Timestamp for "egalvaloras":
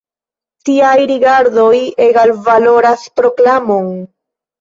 2.05-3.05